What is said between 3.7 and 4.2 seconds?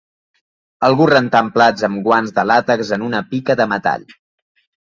metall.